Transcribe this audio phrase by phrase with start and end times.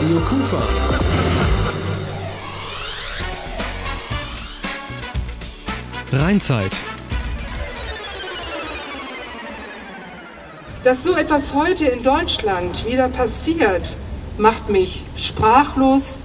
[0.00, 0.62] Radio Kufa.
[6.10, 6.70] Rheinzeit.
[10.84, 13.98] Dass so etwas heute in Deutschland wieder passiert,
[14.38, 16.16] macht mich sprachlos,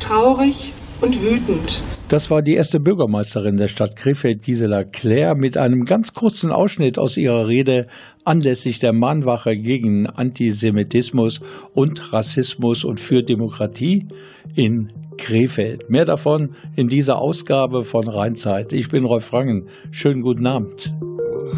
[0.00, 1.82] traurig und wütend.
[2.08, 6.98] Das war die erste Bürgermeisterin der Stadt Krefeld, Gisela Claire, mit einem ganz kurzen Ausschnitt
[6.98, 7.86] aus ihrer Rede
[8.24, 11.42] anlässlich der Mahnwache gegen Antisemitismus
[11.74, 14.06] und Rassismus und für Demokratie
[14.54, 15.90] in Krefeld.
[15.90, 18.72] Mehr davon in dieser Ausgabe von Rheinzeit.
[18.72, 19.68] Ich bin Rolf Rangen.
[19.90, 20.94] Schönen guten Abend.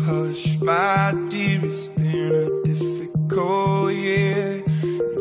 [0.04, 4.64] Hush, my dear, it's been a difficult year.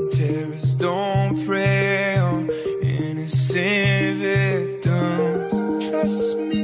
[0.09, 2.49] Terrorists don't pray on
[2.81, 4.48] innocent.
[5.89, 6.58] Trust me,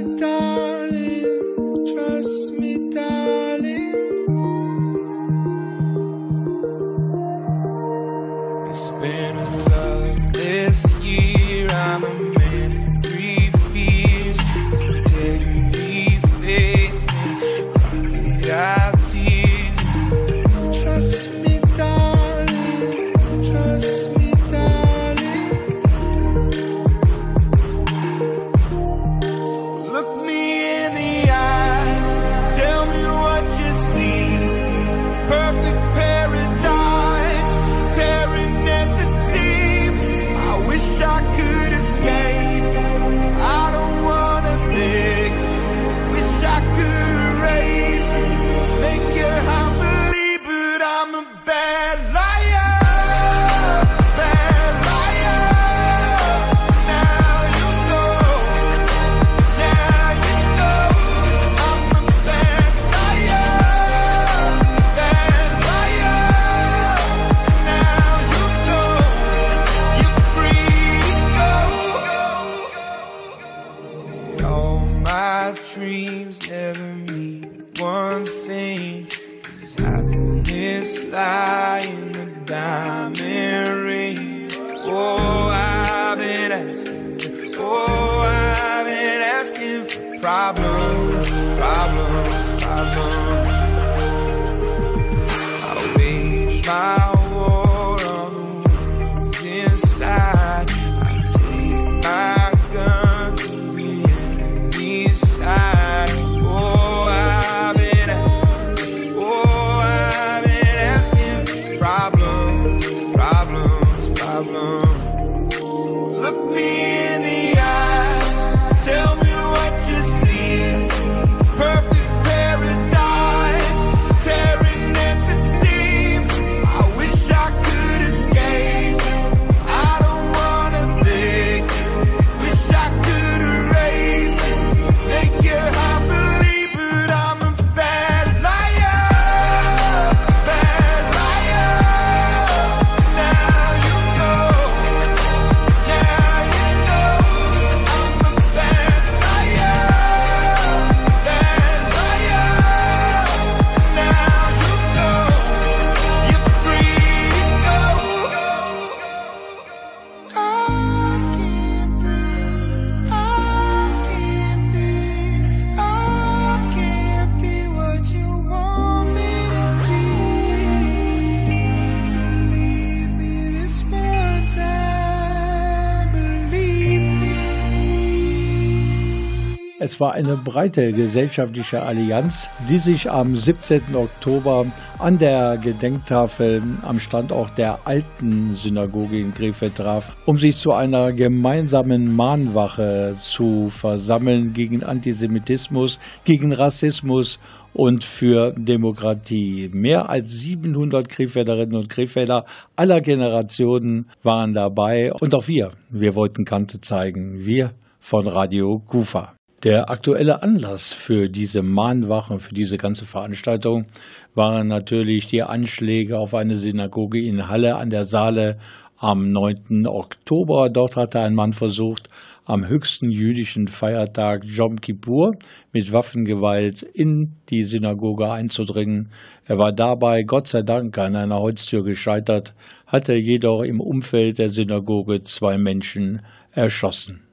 [179.95, 183.95] Es war eine breite gesellschaftliche Allianz, die sich am 17.
[183.95, 184.65] Oktober
[184.99, 191.13] an der Gedenktafel am Standort der alten Synagoge in Krefeld traf, um sich zu einer
[191.13, 197.39] gemeinsamen Mahnwache zu versammeln gegen Antisemitismus, gegen Rassismus
[197.71, 199.69] und für Demokratie.
[199.71, 202.43] Mehr als 700 Krefelderinnen und Krefelder
[202.75, 207.71] aller Generationen waren dabei und auch wir, wir wollten Kante zeigen, wir
[208.01, 209.34] von Radio Kufa.
[209.65, 213.87] Der aktuelle Anlass für diese Mahnwache, für diese ganze Veranstaltung
[214.35, 218.59] waren natürlich die Anschläge auf eine Synagoge in Halle an der Saale
[218.99, 219.87] am 9.
[219.87, 220.69] Oktober.
[220.69, 222.09] Dort hatte ein Mann versucht,
[222.45, 225.31] am höchsten jüdischen Feiertag Jom Kippur
[225.71, 229.09] mit Waffengewalt in die Synagoge einzudringen.
[229.45, 232.53] Er war dabei Gott sei Dank an einer Holztür gescheitert,
[232.85, 236.21] hatte jedoch im Umfeld der Synagoge zwei Menschen
[236.51, 237.24] erschossen.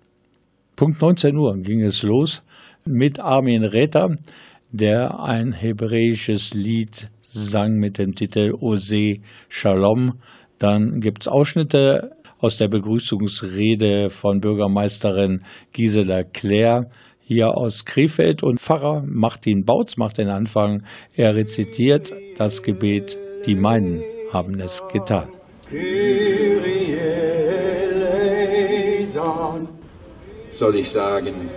[0.75, 2.43] Punkt 19 Uhr ging es los
[2.85, 4.17] mit Armin Räther,
[4.71, 9.17] der ein hebräisches Lied sang mit dem Titel Ose
[9.49, 10.15] Shalom.
[10.59, 15.41] Dann gibt es Ausschnitte aus der Begrüßungsrede von Bürgermeisterin
[15.73, 16.91] Gisela Claire
[17.21, 20.85] hier aus Krefeld und Pfarrer Martin Bautz macht den Anfang.
[21.15, 23.17] Er rezitiert das Gebet,
[23.47, 24.03] die meinen
[24.33, 25.29] haben es getan.
[30.63, 31.51] Soll ich sagen,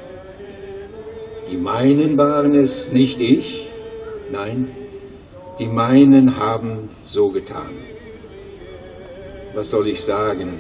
[1.47, 3.67] die meinen waren es, nicht ich?
[4.31, 4.69] Nein,
[5.59, 7.75] die meinen haben so getan.
[9.53, 10.59] Was soll ich sagen?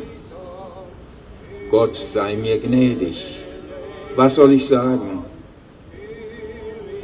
[1.71, 3.17] Gott sei mir gnädig.
[4.15, 5.25] Was soll ich sagen?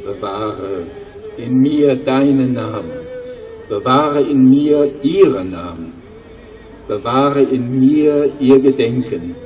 [0.04, 0.86] Bewahre
[1.36, 3.00] in mir deinen Namen.
[3.68, 5.92] Bewahre in mir ihren Namen.
[6.86, 9.41] Bewahre in mir ihr Gedenken.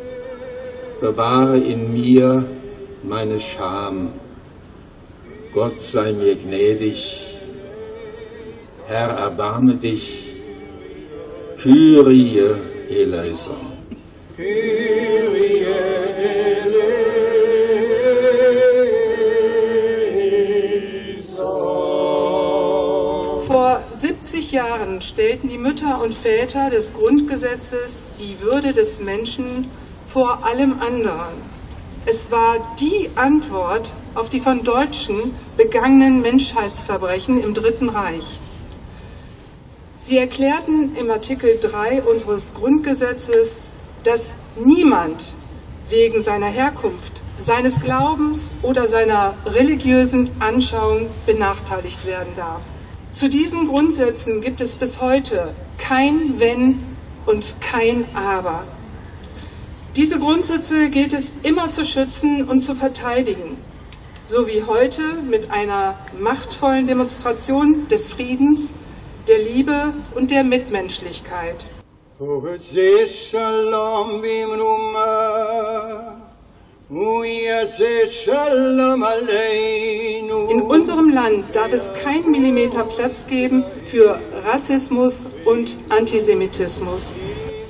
[1.06, 2.44] Bewahre in mir
[3.04, 4.08] meine Scham.
[5.54, 6.98] Gott sei mir gnädig.
[8.88, 10.34] Herr, erbarme dich.
[11.62, 12.56] Kyrie
[12.90, 13.54] eleison.
[14.36, 15.66] Kyrie
[23.46, 29.70] Vor 70 Jahren stellten die Mütter und Väter des Grundgesetzes die Würde des Menschen
[30.16, 31.34] vor allem anderen.
[32.06, 38.40] Es war die Antwort auf die von Deutschen begangenen Menschheitsverbrechen im Dritten Reich.
[39.98, 43.60] Sie erklärten im Artikel 3 unseres Grundgesetzes,
[44.04, 45.34] dass niemand
[45.90, 52.62] wegen seiner Herkunft, seines Glaubens oder seiner religiösen Anschauung benachteiligt werden darf.
[53.12, 56.82] Zu diesen Grundsätzen gibt es bis heute kein Wenn
[57.26, 58.64] und kein Aber.
[59.96, 63.56] Diese Grundsätze gilt es immer zu schützen und zu verteidigen,
[64.28, 68.74] so wie heute mit einer machtvollen Demonstration des Friedens,
[69.26, 71.64] der Liebe und der Mitmenschlichkeit.
[80.50, 87.14] In unserem Land darf es keinen Millimeter Platz geben für Rassismus und Antisemitismus.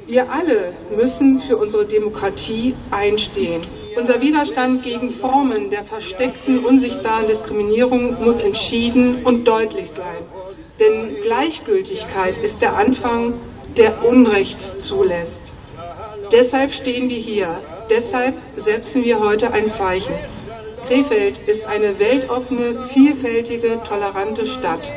[0.07, 3.63] Wir alle müssen für unsere Demokratie einstehen.
[3.97, 10.23] Unser Widerstand gegen Formen der versteckten, unsichtbaren Diskriminierung muss entschieden und deutlich sein.
[10.79, 13.35] Denn Gleichgültigkeit ist der Anfang,
[13.77, 15.43] der Unrecht zulässt.
[16.31, 17.61] Deshalb stehen wir hier.
[17.91, 20.15] Deshalb setzen wir heute ein Zeichen.
[20.87, 24.93] Krefeld ist eine weltoffene, vielfältige, tolerante Stadt.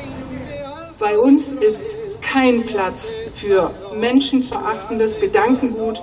[0.99, 1.83] Bei uns ist
[2.21, 6.01] kein Platz für menschenverachtendes Gedankengut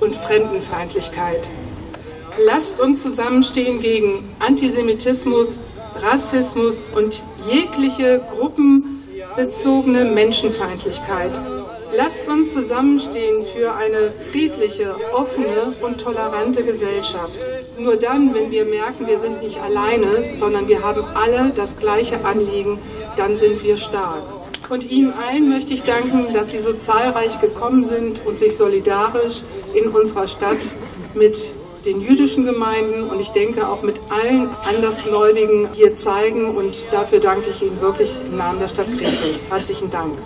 [0.00, 1.48] und Fremdenfeindlichkeit.
[2.44, 5.58] Lasst uns zusammenstehen gegen Antisemitismus,
[6.00, 11.32] Rassismus und jegliche gruppenbezogene Menschenfeindlichkeit.
[11.94, 17.38] Lasst uns zusammenstehen für eine friedliche, offene und tolerante Gesellschaft.
[17.78, 22.24] Nur dann, wenn wir merken, wir sind nicht alleine, sondern wir haben alle das gleiche
[22.24, 22.78] Anliegen,
[23.18, 24.41] dann sind wir stark.
[24.71, 29.43] Und Ihnen allen möchte ich danken, dass Sie so zahlreich gekommen sind und sich solidarisch
[29.73, 30.57] in unserer Stadt
[31.13, 31.53] mit
[31.85, 36.57] den jüdischen Gemeinden und ich denke auch mit allen Andersgläubigen hier zeigen.
[36.57, 39.39] Und dafür danke ich Ihnen wirklich im Namen der Stadt Krefeld.
[39.49, 40.17] Herzlichen Dank.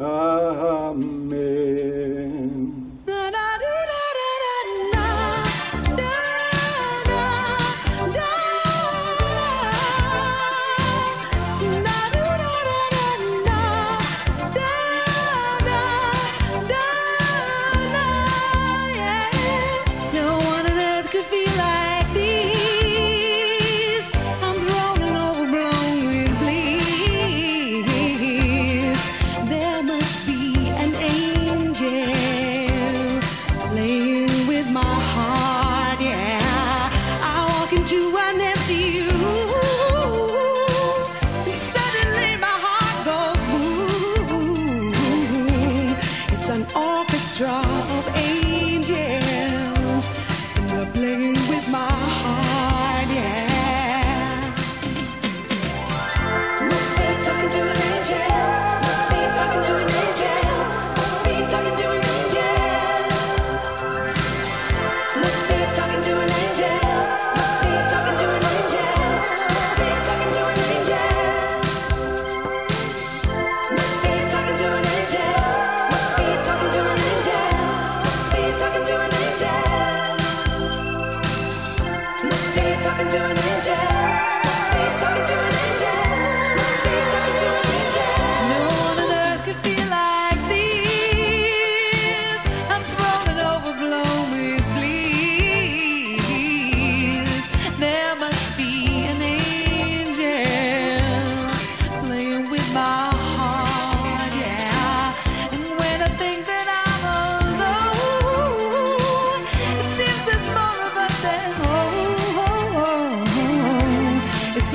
[0.00, 2.83] אמרו אמן.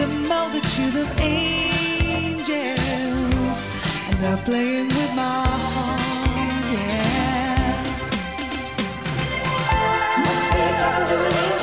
[0.00, 2.48] The multitude of angels,
[4.08, 6.00] and they're playing with my heart.
[6.72, 7.82] Yeah,
[10.24, 11.59] must be talking to an angel.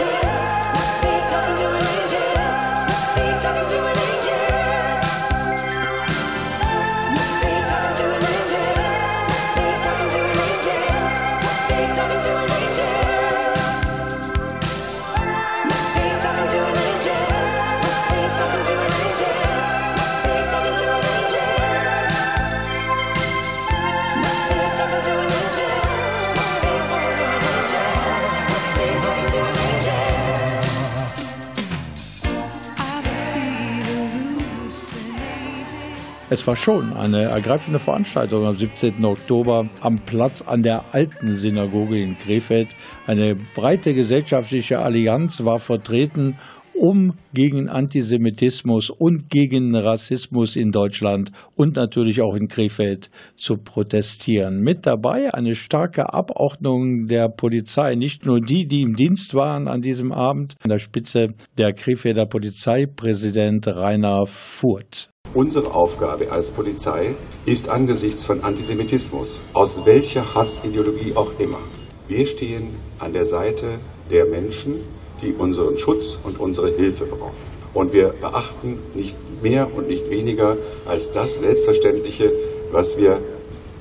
[36.30, 39.06] Es war schon eine ergreifende Veranstaltung am 17.
[39.06, 42.76] Oktober am Platz an der alten Synagoge in Krefeld.
[43.06, 46.36] Eine breite gesellschaftliche Allianz war vertreten,
[46.78, 54.60] um gegen Antisemitismus und gegen Rassismus in Deutschland und natürlich auch in Krefeld zu protestieren.
[54.60, 59.80] Mit dabei eine starke Abordnung der Polizei, nicht nur die, die im Dienst waren an
[59.80, 65.10] diesem Abend, an der Spitze der Krefelder Polizeipräsident Rainer Furt.
[65.38, 67.14] Unsere Aufgabe als Polizei
[67.46, 71.60] ist angesichts von Antisemitismus, aus welcher Hassideologie auch immer,
[72.08, 73.78] wir stehen an der Seite
[74.10, 74.86] der Menschen,
[75.22, 77.38] die unseren Schutz und unsere Hilfe brauchen.
[77.76, 82.34] Und wir beachten nicht mehr und nicht weniger als das Selbstverständliche,
[82.72, 83.22] was wir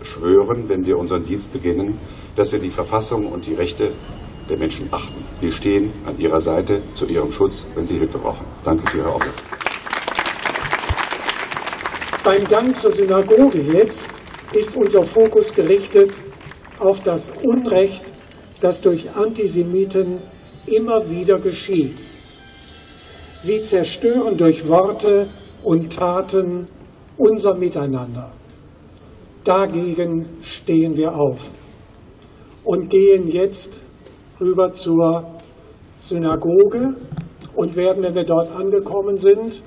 [0.03, 1.99] schwören, wenn wir unseren Dienst beginnen,
[2.37, 3.93] dass wir die Verfassung und die Rechte
[4.51, 5.25] der Menschen achten.
[5.41, 8.45] Wir stehen an ihrer Seite zu ihrem Schutz, wenn sie Hilfe brauchen.
[8.63, 9.66] Danke für Ihre Aufmerksamkeit.
[12.27, 14.09] Beim Gang zur Synagoge jetzt
[14.53, 16.11] ist unser Fokus gerichtet
[16.81, 18.05] auf das Unrecht,
[18.61, 20.19] das durch Antisemiten
[20.67, 22.03] immer wieder geschieht.
[23.39, 25.29] Sie zerstören durch Worte
[25.63, 26.67] und Taten
[27.17, 28.33] unser Miteinander.
[29.45, 31.53] Dagegen stehen wir auf
[32.65, 33.81] und gehen jetzt
[34.41, 35.39] rüber zur
[36.01, 36.97] Synagoge
[37.55, 39.63] und werden, wenn wir dort angekommen sind,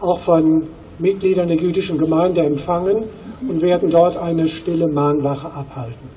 [0.00, 0.66] auch von
[0.98, 3.04] Mitgliedern der jüdischen Gemeinde empfangen
[3.46, 6.08] und werden dort eine stille Mahnwache abhalten.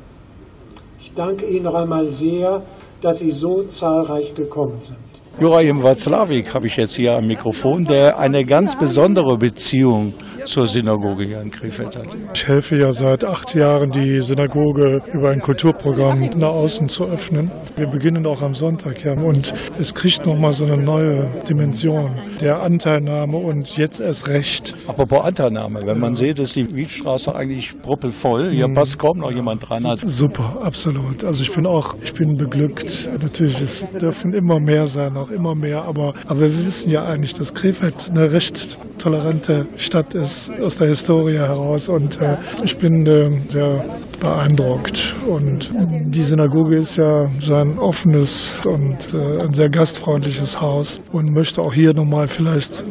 [0.99, 2.61] Ich danke Ihnen noch einmal sehr,
[3.01, 5.08] dass Sie so zahlreich gekommen sind.
[5.41, 11.23] Jurajim Watzlawick habe ich jetzt hier am Mikrofon, der eine ganz besondere Beziehung zur Synagoge
[11.25, 12.07] hier in Krefeld hat.
[12.33, 17.51] Ich helfe ja seit acht Jahren, die Synagoge über ein Kulturprogramm nach außen zu öffnen.
[17.77, 22.61] Wir beginnen auch am Sonntag, ja, und es kriegt nochmal so eine neue Dimension der
[22.61, 24.75] Anteilnahme und jetzt erst recht.
[24.87, 28.51] Apropos Anteilnahme, wenn man sieht, ist die Wiedstraße eigentlich proppelvoll.
[28.51, 29.85] Hier passt kaum noch jemand dran.
[29.85, 31.23] Also Super, absolut.
[31.23, 33.09] Also ich bin auch, ich bin beglückt.
[33.21, 37.33] Natürlich, es dürfen immer mehr sein, auch immer mehr, aber, aber wir wissen ja eigentlich,
[37.33, 43.05] dass Krefeld eine recht tolerante Stadt ist aus der Historie heraus und äh, ich bin
[43.05, 43.85] äh, sehr
[44.19, 45.71] beeindruckt und
[46.05, 51.61] die Synagoge ist ja so ein offenes und äh, ein sehr gastfreundliches Haus und möchte
[51.61, 52.83] auch hier nochmal vielleicht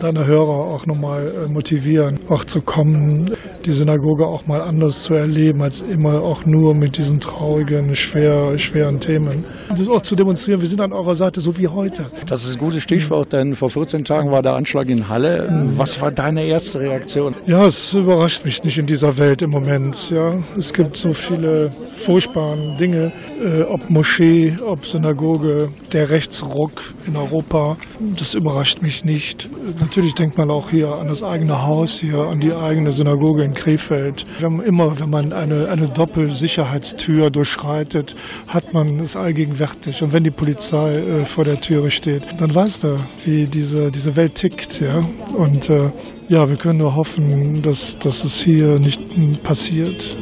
[0.00, 3.30] deine Hörer auch nochmal äh, motivieren, auch zu kommen,
[3.64, 8.58] die Synagoge auch mal anders zu erleben, als immer auch nur mit diesen traurigen, schwer,
[8.58, 9.44] schweren Themen.
[9.68, 11.81] Und das auch zu demonstrieren, wir sind an eurer Seite, so wie heute.
[12.26, 15.48] Das ist ein gutes Stichwort, denn vor 14 Tagen war der Anschlag in Halle.
[15.76, 17.34] Was war deine erste Reaktion?
[17.46, 20.10] Ja, es überrascht mich nicht in dieser Welt im Moment.
[20.10, 27.16] Ja, es gibt so viele furchtbare Dinge, äh, ob Moschee, ob Synagoge, der Rechtsruck in
[27.16, 27.76] Europa.
[28.16, 29.48] Das überrascht mich nicht.
[29.80, 33.54] Natürlich denkt man auch hier an das eigene Haus, hier an die eigene Synagoge in
[33.54, 34.26] Krefeld.
[34.40, 38.14] Wenn immer, wenn man eine, eine Doppelsicherheitstür durchschreitet,
[38.48, 40.02] hat man es allgegenwärtig.
[40.02, 44.14] Und wenn die Polizei äh, vor der Türe steht, dann weißt du, wie diese, diese
[44.16, 44.80] Welt tickt.
[44.80, 45.02] Ja?
[45.34, 45.90] Und äh,
[46.28, 49.00] ja, wir können nur hoffen, dass, dass es hier nicht
[49.42, 50.16] passiert.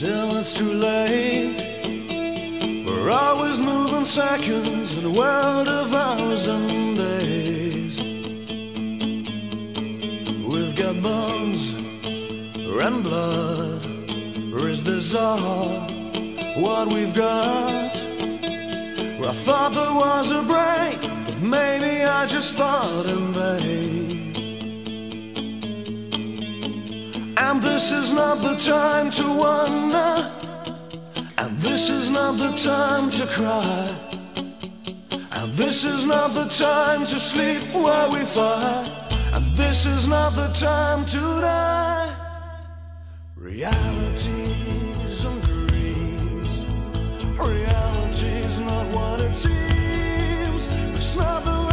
[0.00, 1.56] Until it's too late.
[2.86, 7.98] We're always moving seconds in a world of hours and days.
[10.42, 13.79] We've got bones and blood.
[14.70, 15.68] Is this all
[16.62, 17.92] what we've got?
[19.18, 24.36] Well, I thought there was a break, but maybe I just thought in vain.
[27.36, 30.30] And this is not the time to wonder,
[31.38, 33.88] and this is not the time to cry,
[35.32, 38.86] and this is not the time to sleep while we fight,
[39.32, 42.14] and this is not the time to die.
[43.36, 44.39] Realities
[47.42, 50.68] Reality's not what it seems.
[50.94, 51.69] It's not the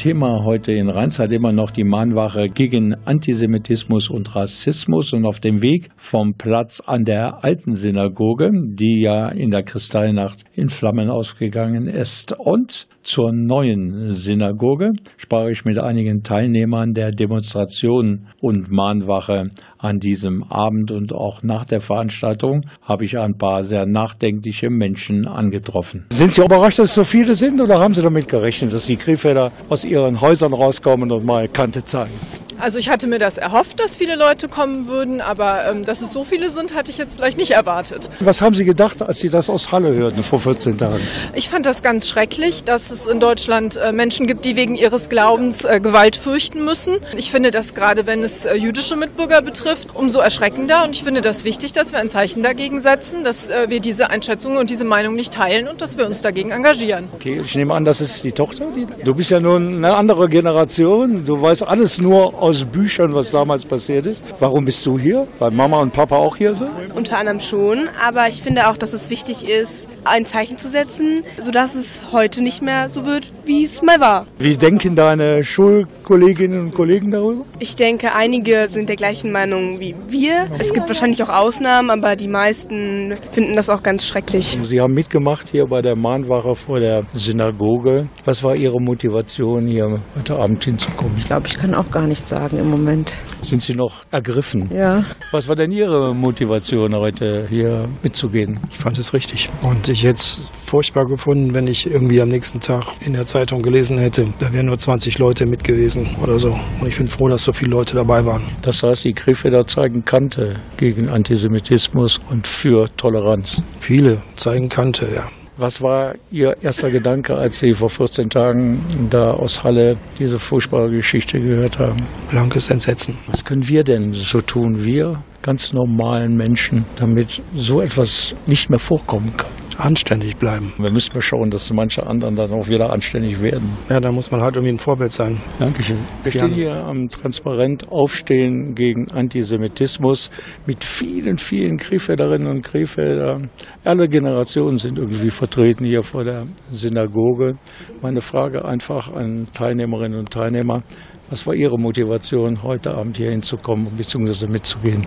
[0.00, 5.60] Thema heute in Rheinzeit immer noch die Mahnwache gegen Antisemitismus und Rassismus und auf dem
[5.60, 11.86] Weg vom Platz an der alten Synagoge, die ja in der Kristallnacht in Flammen ausgegangen
[11.86, 19.98] ist, und zur neuen Synagoge sprach ich mit einigen Teilnehmern der Demonstration und Mahnwache an
[19.98, 26.06] diesem Abend und auch nach der Veranstaltung habe ich ein paar sehr nachdenkliche Menschen angetroffen.
[26.12, 28.96] Sind Sie überrascht, dass es so viele sind oder haben Sie damit gerechnet, dass die
[28.96, 32.12] Krefelder aus ihren Häusern rauskommen und mal Kante zeigen?
[32.60, 36.12] Also ich hatte mir das erhofft, dass viele Leute kommen würden, aber ähm, dass es
[36.12, 38.10] so viele sind, hatte ich jetzt vielleicht nicht erwartet.
[38.20, 41.00] Was haben Sie gedacht, als Sie das aus Halle hörten vor 14 Tagen?
[41.34, 45.08] Ich fand das ganz schrecklich, dass es in Deutschland äh, Menschen gibt, die wegen ihres
[45.08, 46.98] Glaubens äh, Gewalt fürchten müssen.
[47.16, 50.84] Ich finde das gerade, wenn es äh, jüdische Mitbürger betrifft, umso erschreckender.
[50.84, 54.56] Und ich finde das wichtig, dass wir ein Zeichen dagegen setzen, dass wir diese Einschätzung
[54.56, 57.08] und diese Meinung nicht teilen und dass wir uns dagegen engagieren.
[57.14, 58.66] Okay, ich nehme an, das ist die Tochter.
[58.74, 61.24] Die, du bist ja nun eine andere Generation.
[61.24, 64.24] Du weißt alles nur aus aus Büchern, was damals passiert ist.
[64.40, 65.28] Warum bist du hier?
[65.38, 66.70] Weil Mama und Papa auch hier sind?
[66.94, 71.22] Unter anderem schon, aber ich finde auch, dass es wichtig ist, ein Zeichen zu setzen,
[71.38, 74.26] sodass es heute nicht mehr so wird, wie es mal war.
[74.38, 77.44] Wie denken deine Schulkolleginnen und Kollegen darüber?
[77.58, 80.48] Ich denke, einige sind der gleichen Meinung wie wir.
[80.58, 84.58] Es gibt wahrscheinlich auch Ausnahmen, aber die meisten finden das auch ganz schrecklich.
[84.62, 88.08] Sie haben mitgemacht hier bei der Mahnwache vor der Synagoge.
[88.24, 91.14] Was war Ihre Motivation, hier heute Abend hinzukommen?
[91.18, 93.12] Ich glaube, ich kann auch gar nichts sagen im Moment.
[93.42, 94.70] Sind Sie noch ergriffen?
[94.72, 95.04] Ja.
[95.32, 98.60] Was war denn Ihre Motivation, heute hier mitzugehen?
[98.70, 99.50] Ich fand es richtig.
[99.62, 102.69] Und ich hätte es furchtbar gefunden, wenn ich irgendwie am nächsten Tag
[103.04, 106.50] in der Zeitung gelesen hätte, da wären nur 20 Leute mit gewesen oder so.
[106.80, 108.42] Und ich bin froh, dass so viele Leute dabei waren.
[108.62, 113.62] Das heißt, die Krefelder zeigen Kante gegen Antisemitismus und für Toleranz.
[113.80, 115.28] Viele zeigen Kante, ja.
[115.56, 120.90] Was war Ihr erster Gedanke, als Sie vor 14 Tagen da aus Halle diese furchtbare
[120.90, 121.98] Geschichte gehört haben?
[122.30, 123.18] Blankes Entsetzen.
[123.26, 128.78] Was können wir denn so tun, wir ganz normalen Menschen, damit so etwas nicht mehr
[128.78, 129.50] vorkommen kann?
[129.78, 130.74] Anständig bleiben.
[130.76, 133.70] Wir müssen mal schauen, dass manche anderen dann auch wieder anständig werden.
[133.88, 135.40] Ja, da muss man halt irgendwie ein Vorbild sein.
[135.58, 135.96] Dankeschön.
[136.22, 140.30] Wir stehen hier am Transparent Aufstehen gegen Antisemitismus
[140.66, 143.40] mit vielen, vielen Krefelderinnen und Krefelder.
[143.82, 147.54] Alle Generationen sind irgendwie vertreten hier vor der Synagoge.
[148.02, 150.82] Meine Frage einfach an Teilnehmerinnen und Teilnehmer.
[151.30, 154.48] Was war Ihre Motivation, heute Abend hier hinzukommen bzw.
[154.48, 155.06] mitzugehen?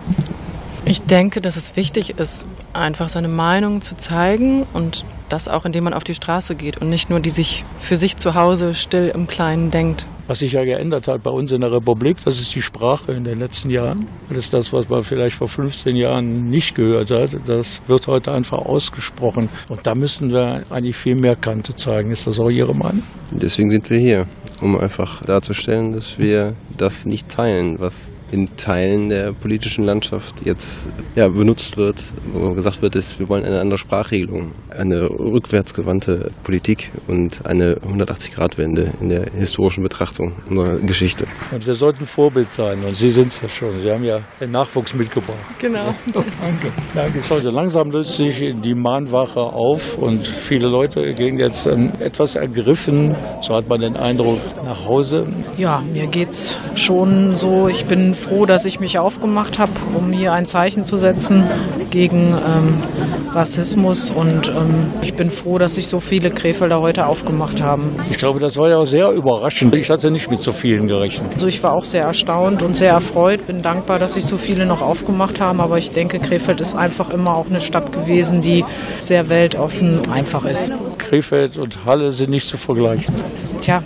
[0.86, 5.84] Ich denke, dass es wichtig ist, einfach seine Meinung zu zeigen und das auch, indem
[5.84, 9.12] man auf die Straße geht und nicht nur die sich für sich zu Hause still
[9.14, 10.06] im Kleinen denkt.
[10.26, 13.24] Was sich ja geändert hat bei uns in der Republik, das ist die Sprache in
[13.24, 14.06] den letzten Jahren.
[14.30, 17.36] Das ist das, was man vielleicht vor 15 Jahren nicht gehört hat.
[17.46, 19.50] Das wird heute einfach ausgesprochen.
[19.68, 22.10] Und da müssen wir eigentlich viel mehr Kante zeigen.
[22.10, 23.02] Ist das auch Ihre Meinung?
[23.32, 24.26] Deswegen sind wir hier,
[24.62, 30.88] um einfach darzustellen, dass wir das nicht teilen, was in Teilen der politischen Landschaft jetzt
[31.14, 36.90] ja, benutzt wird, wo gesagt wird, ist, wir wollen eine andere Sprachregelung, eine rückwärtsgewandte Politik
[37.06, 41.26] und eine 180-Grad-Wende in der historischen Betrachtung unserer Geschichte.
[41.52, 43.80] Und wir sollten Vorbild sein und Sie sind es ja schon.
[43.80, 45.38] Sie haben ja den Nachwuchs mitgebracht.
[45.58, 45.94] Genau.
[46.40, 46.72] Danke.
[46.94, 47.20] danke.
[47.30, 53.16] Also langsam löst sich die Mahnwache auf und viele Leute gehen jetzt ähm, etwas ergriffen,
[53.40, 55.26] so hat man den Eindruck, nach Hause.
[55.56, 57.68] Ja, mir geht's schon so.
[57.68, 61.44] Ich bin froh, dass ich mich aufgemacht habe, um hier ein Zeichen zu setzen
[61.90, 62.76] gegen ähm,
[63.32, 64.10] Rassismus.
[64.10, 67.90] Und ähm, ich bin froh, dass sich so viele Krefelder heute aufgemacht haben.
[68.10, 69.74] Ich glaube, das war ja auch sehr überraschend.
[69.76, 71.32] Ich hatte nicht mit so vielen gerechnet.
[71.32, 73.46] Also ich war auch sehr erstaunt und sehr erfreut.
[73.46, 75.60] Bin dankbar, dass sich so viele noch aufgemacht haben.
[75.60, 78.64] Aber ich denke, Krefeld ist einfach immer auch eine Stadt gewesen, die
[78.98, 80.72] sehr weltoffen einfach ist.
[80.98, 83.14] Krefeld und Halle sind nicht zu vergleichen.
[83.60, 83.82] Tja,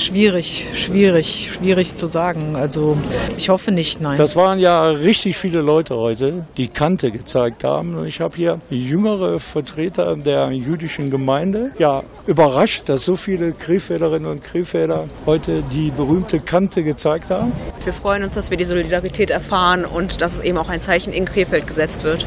[0.00, 2.56] schwierig, schwierig, schwierig zu sagen.
[2.56, 2.96] Also
[3.36, 4.18] ich hoffe nicht, nein.
[4.18, 7.94] Das waren ja richtig viele Leute heute, die Kante gezeigt haben.
[7.94, 11.72] Und ich habe hier jüngere Vertreter der jüdischen Gemeinde.
[11.78, 17.52] Ja, überrascht, dass so viele Krefelderinnen und Krefelder heute die berühmte Kante gezeigt haben.
[17.84, 21.12] Wir freuen uns, dass wir die Solidarität erfahren und dass es eben auch ein Zeichen
[21.12, 22.26] in Krefeld gesetzt wird.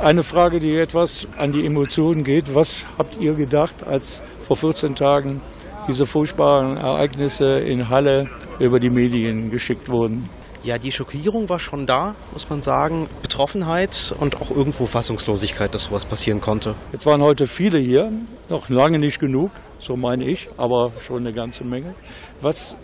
[0.00, 2.54] Eine Frage, die etwas an die Emotionen geht.
[2.54, 5.40] Was habt ihr gedacht, als vor 14 Tagen
[5.88, 10.28] diese furchtbaren Ereignisse in Halle über die Medien geschickt wurden?
[10.62, 13.06] Ja, die Schockierung war schon da, muss man sagen.
[13.20, 16.74] Betroffenheit und auch irgendwo Fassungslosigkeit, dass sowas passieren konnte.
[16.90, 18.10] Jetzt waren heute viele hier,
[18.48, 21.94] noch lange nicht genug, so meine ich, aber schon eine ganze Menge.
[22.40, 22.76] Was,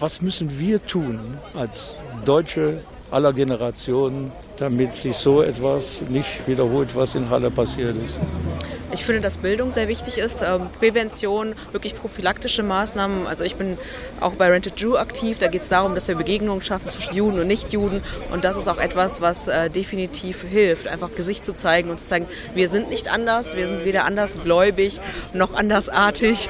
[0.00, 7.14] was müssen wir tun als deutsche aller Generationen, damit sich so etwas nicht wiederholt, was
[7.14, 8.18] in Halle passiert ist.
[8.90, 13.26] Ich finde, dass Bildung sehr wichtig ist, ähm, Prävention, wirklich prophylaktische Maßnahmen.
[13.26, 13.76] Also ich bin
[14.20, 15.38] auch bei Rented Drew aktiv.
[15.38, 18.02] Da geht es darum, dass wir Begegnungen schaffen zwischen Juden und Nichtjuden.
[18.32, 22.06] Und das ist auch etwas, was äh, definitiv hilft, einfach Gesicht zu zeigen und zu
[22.06, 25.00] zeigen, wir sind nicht anders, wir sind weder andersgläubig
[25.34, 26.48] noch andersartig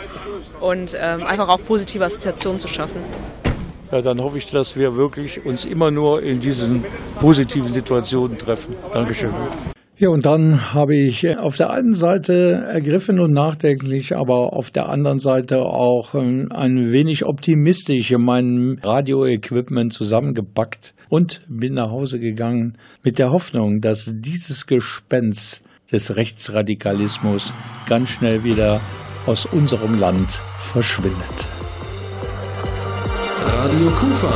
[0.60, 3.02] und ähm, einfach auch positive Assoziationen zu schaffen.
[3.90, 6.85] Ja, dann hoffe ich, dass wir wirklich uns immer nur in diesen
[7.20, 8.74] positiven Situationen treffen.
[8.92, 9.33] Dankeschön.
[10.01, 14.88] Ja, und dann habe ich auf der einen Seite ergriffen und nachdenklich, aber auf der
[14.88, 22.79] anderen Seite auch ähm, ein wenig optimistisch mein Radioequipment zusammengepackt und bin nach Hause gegangen
[23.03, 27.53] mit der Hoffnung, dass dieses Gespenst des Rechtsradikalismus
[27.88, 28.81] ganz schnell wieder
[29.27, 31.57] aus unserem Land verschwindet.
[33.44, 34.33] Radio Kufa.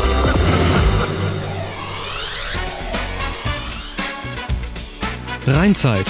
[5.46, 6.06] Rheinzeit.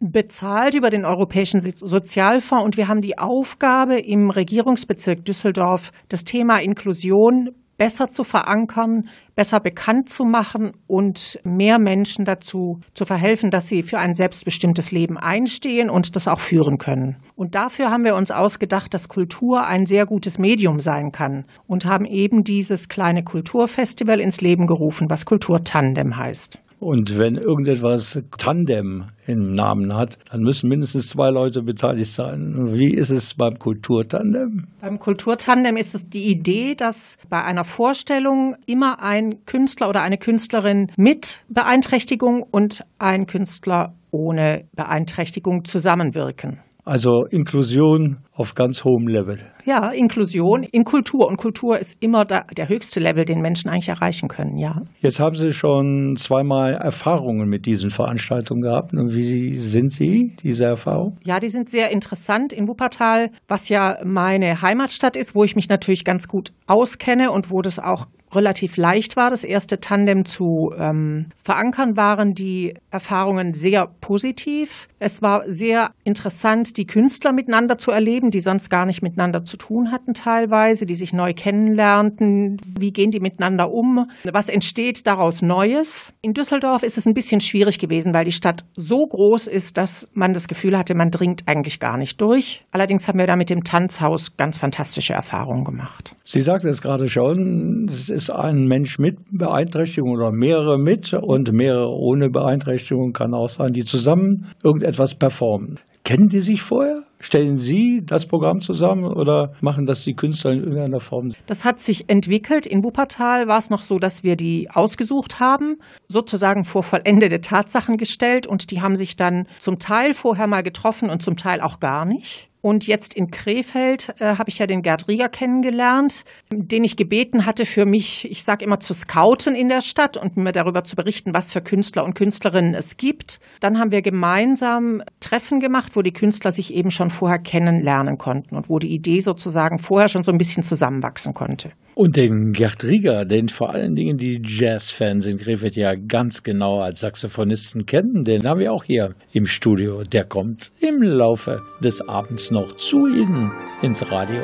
[0.00, 2.64] bezahlt über den Europäischen Sozialfonds.
[2.64, 9.60] Und wir haben die Aufgabe, im Regierungsbezirk Düsseldorf das Thema Inklusion besser zu verankern, besser
[9.60, 15.18] bekannt zu machen und mehr Menschen dazu zu verhelfen, dass sie für ein selbstbestimmtes Leben
[15.18, 17.16] einstehen und das auch führen können.
[17.36, 21.84] Und dafür haben wir uns ausgedacht, dass Kultur ein sehr gutes Medium sein kann und
[21.84, 26.60] haben eben dieses kleine Kulturfestival ins Leben gerufen, was Kulturtandem heißt.
[26.84, 32.74] Und wenn irgendetwas Tandem im Namen hat, dann müssen mindestens zwei Leute beteiligt sein.
[32.74, 34.66] Wie ist es beim Kulturtandem?
[34.82, 40.18] Beim Kulturtandem ist es die Idee, dass bei einer Vorstellung immer ein Künstler oder eine
[40.18, 46.58] Künstlerin mit Beeinträchtigung und ein Künstler ohne Beeinträchtigung zusammenwirken.
[46.84, 49.38] Also Inklusion auf ganz hohem Level.
[49.64, 51.28] Ja, Inklusion in Kultur.
[51.28, 54.82] Und Kultur ist immer da, der höchste Level, den Menschen eigentlich erreichen können, ja.
[55.00, 58.92] Jetzt haben Sie schon zweimal Erfahrungen mit diesen Veranstaltungen gehabt.
[58.92, 61.16] Und wie sind Sie, diese Erfahrung?
[61.24, 65.68] Ja, die sind sehr interessant in Wuppertal, was ja meine Heimatstadt ist, wo ich mich
[65.68, 70.72] natürlich ganz gut auskenne und wo das auch relativ leicht war, das erste Tandem zu
[70.76, 74.88] ähm, verankern, waren die Erfahrungen sehr positiv.
[74.98, 79.56] Es war sehr interessant, die Künstler miteinander zu erleben, die sonst gar nicht miteinander zu
[79.56, 82.58] tun hatten teilweise, die sich neu kennenlernten.
[82.78, 84.06] Wie gehen die miteinander um?
[84.30, 86.12] Was entsteht daraus Neues?
[86.22, 90.10] In Düsseldorf ist es ein bisschen schwierig gewesen, weil die Stadt so groß ist, dass
[90.14, 92.64] man das Gefühl hatte, man dringt eigentlich gar nicht durch.
[92.72, 96.14] Allerdings haben wir da mit dem Tanzhaus ganz fantastische Erfahrungen gemacht.
[96.24, 101.52] Sie sagte es gerade schon, es ist ein Mensch mit Beeinträchtigung oder mehrere mit und
[101.52, 105.78] mehrere ohne Beeinträchtigung kann auch sein, die zusammen irgendetwas performen.
[106.04, 107.03] Kennen die sich vorher?
[107.24, 111.30] Stellen Sie das Programm zusammen oder machen das die Künstler in irgendeiner Form?
[111.46, 112.66] Das hat sich entwickelt.
[112.66, 117.96] In Wuppertal war es noch so, dass wir die ausgesucht haben, sozusagen vor vollendete Tatsachen
[117.96, 121.80] gestellt und die haben sich dann zum Teil vorher mal getroffen und zum Teil auch
[121.80, 122.50] gar nicht.
[122.64, 127.44] Und jetzt in Krefeld äh, habe ich ja den Gerd Rieger kennengelernt, den ich gebeten
[127.44, 130.96] hatte, für mich, ich sage immer, zu scouten in der Stadt und mir darüber zu
[130.96, 133.38] berichten, was für Künstler und Künstlerinnen es gibt.
[133.60, 138.56] Dann haben wir gemeinsam Treffen gemacht, wo die Künstler sich eben schon vorher kennenlernen konnten
[138.56, 141.72] und wo die Idee sozusagen vorher schon so ein bisschen zusammenwachsen konnte.
[141.94, 146.80] Und den Gerd Rieger, den vor allen Dingen die Jazzfans in Krefeld ja ganz genau
[146.80, 150.02] als Saxophonisten kennen, den haben wir auch hier im Studio.
[150.02, 154.40] Der kommt im Laufe des Abends noch zu Ihnen ins Radio.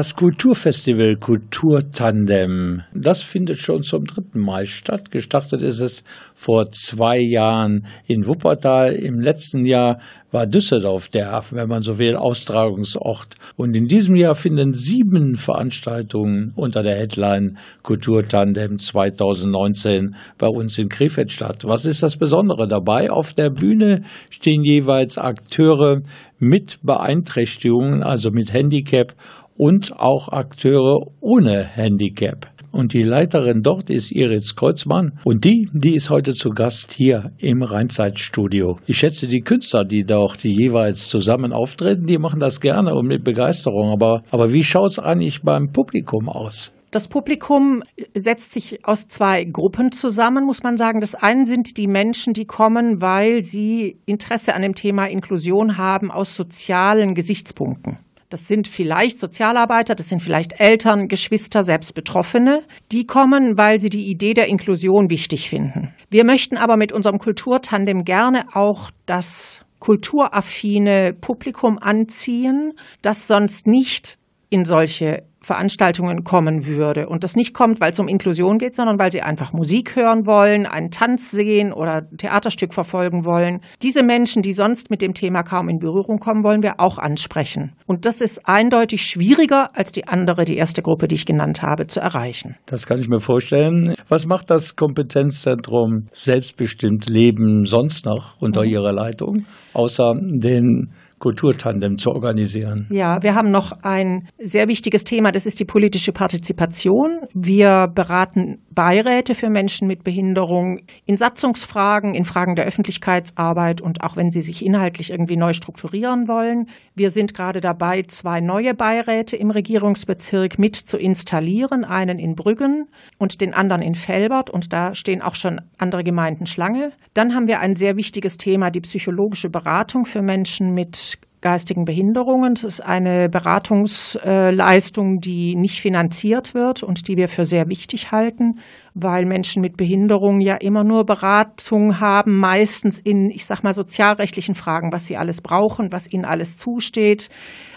[0.00, 5.10] Das Kulturfestival Kulturtandem, das findet schon zum dritten Mal statt.
[5.10, 8.94] Gestartet ist es vor zwei Jahren in Wuppertal.
[8.94, 13.34] Im letzten Jahr war Düsseldorf der, wenn man so will, Austragungsort.
[13.56, 20.88] Und in diesem Jahr finden sieben Veranstaltungen unter der Headline Kulturtandem 2019 bei uns in
[20.88, 21.64] Krefeld statt.
[21.66, 23.10] Was ist das Besondere dabei?
[23.10, 26.00] Auf der Bühne stehen jeweils Akteure
[26.38, 29.14] mit Beeinträchtigungen, also mit Handicap
[29.60, 32.46] und auch Akteure ohne Handicap.
[32.72, 35.18] Und die Leiterin dort ist Iris Kreuzmann.
[35.24, 38.78] Und die, die ist heute zu Gast hier im Rheinzeitstudio.
[38.86, 43.06] Ich schätze die Künstler, die dort die jeweils zusammen auftreten, die machen das gerne und
[43.06, 43.90] mit Begeisterung.
[43.90, 46.72] Aber, aber wie schaut es eigentlich beim Publikum aus?
[46.90, 47.82] Das Publikum
[48.14, 51.00] setzt sich aus zwei Gruppen zusammen, muss man sagen.
[51.00, 56.10] Das eine sind die Menschen, die kommen, weil sie Interesse an dem Thema Inklusion haben
[56.10, 57.98] aus sozialen Gesichtspunkten.
[58.30, 62.62] Das sind vielleicht Sozialarbeiter, das sind vielleicht Eltern, Geschwister, selbst Betroffene.
[62.92, 65.92] Die kommen, weil sie die Idee der Inklusion wichtig finden.
[66.10, 74.16] Wir möchten aber mit unserem Kulturtandem gerne auch das kulturaffine Publikum anziehen, das sonst nicht
[74.50, 77.08] in solche Veranstaltungen kommen würde.
[77.08, 80.26] Und das nicht kommt, weil es um Inklusion geht, sondern weil sie einfach Musik hören
[80.26, 83.60] wollen, einen Tanz sehen oder ein Theaterstück verfolgen wollen.
[83.82, 87.72] Diese Menschen, die sonst mit dem Thema kaum in Berührung kommen, wollen wir auch ansprechen.
[87.86, 91.86] Und das ist eindeutig schwieriger als die andere, die erste Gruppe, die ich genannt habe,
[91.86, 92.56] zu erreichen.
[92.66, 93.94] Das kann ich mir vorstellen.
[94.08, 98.68] Was macht das Kompetenzzentrum Selbstbestimmt Leben sonst noch unter mhm.
[98.68, 102.88] Ihrer Leitung, außer den Kulturtandem zu organisieren.
[102.90, 107.20] Ja, wir haben noch ein sehr wichtiges Thema, das ist die politische Partizipation.
[107.34, 114.16] Wir beraten Beiräte für Menschen mit Behinderung in Satzungsfragen, in Fragen der Öffentlichkeitsarbeit und auch
[114.16, 116.66] wenn sie sich inhaltlich irgendwie neu strukturieren wollen.
[116.94, 122.88] Wir sind gerade dabei, zwei neue Beiräte im Regierungsbezirk mit zu installieren, einen in Brüggen
[123.18, 126.92] und den anderen in Felbert und da stehen auch schon andere Gemeinden Schlange.
[127.12, 132.52] Dann haben wir ein sehr wichtiges Thema, die psychologische Beratung für Menschen mit geistigen Behinderungen.
[132.52, 138.58] Es ist eine Beratungsleistung, die nicht finanziert wird und die wir für sehr wichtig halten,
[138.94, 144.54] weil Menschen mit Behinderung ja immer nur Beratung haben, meistens in, ich sag mal, sozialrechtlichen
[144.54, 147.30] Fragen, was sie alles brauchen, was ihnen alles zusteht,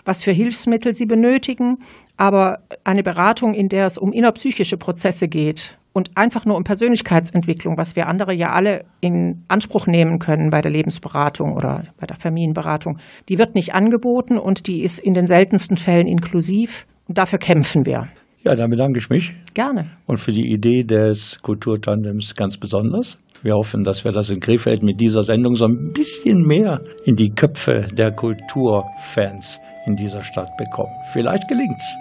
[0.05, 1.79] was für Hilfsmittel sie benötigen.
[2.17, 7.77] Aber eine Beratung, in der es um innerpsychische Prozesse geht, und einfach nur um Persönlichkeitsentwicklung,
[7.77, 12.17] was wir andere ja alle in Anspruch nehmen können bei der Lebensberatung oder bei der
[12.17, 12.97] Familienberatung,
[13.29, 16.85] die wird nicht angeboten und die ist in den seltensten Fällen inklusiv.
[17.07, 18.07] Und dafür kämpfen wir.
[18.43, 19.33] Ja, dann bedanke ich mich.
[19.53, 19.91] Gerne.
[20.05, 23.19] Und für die Idee des Kulturtandems ganz besonders.
[23.41, 27.15] Wir hoffen, dass wir das in Krefeld mit dieser Sendung so ein bisschen mehr in
[27.15, 30.93] die Köpfe der Kulturfans in dieser Stadt bekommen.
[31.11, 31.95] Vielleicht gelingt's.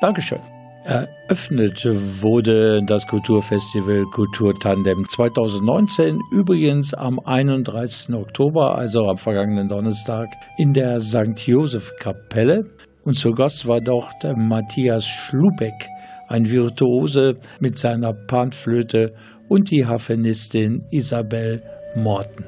[0.00, 0.57] Dankeschön.
[0.88, 8.14] Eröffnet wurde das Kulturfestival Kulturtandem 2019 übrigens am 31.
[8.14, 11.46] Oktober, also am vergangenen Donnerstag, in der St.
[11.46, 12.64] Joseph Kapelle.
[13.04, 15.90] Und zu Gast war dort Matthias Schlubeck,
[16.26, 19.12] ein Virtuose mit seiner Panflöte
[19.46, 21.62] und die Harfenistin Isabel
[21.96, 22.46] Morten.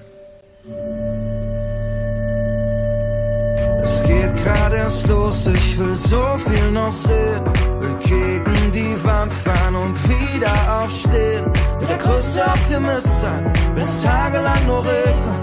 [4.91, 7.45] Erst los, ich will so viel noch sehen.
[7.80, 11.47] Will gegen die Wand fahren und wieder aufstehen.
[11.78, 15.41] Will der größte Optimist sein, will tagelang nur regnen.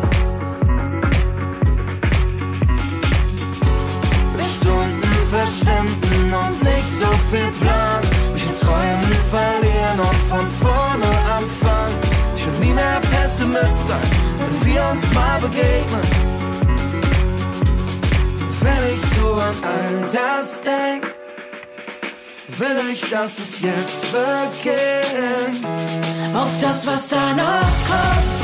[4.36, 8.02] Will Stunden verschwinden und nicht so viel Plan.
[8.36, 11.96] Ich will Träumen verlieren und von vorne anfangen.
[12.36, 16.47] Ich will nie mehr Pessimist sein, wenn wir uns mal begegnen
[18.62, 21.04] wenn ich so an all das denk,
[22.48, 25.66] will ich, dass es jetzt beginnt.
[26.36, 28.38] Auf das, was da noch kommt,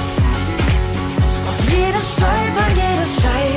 [1.48, 3.53] auf jedes Stolpern, jedes Scheitern.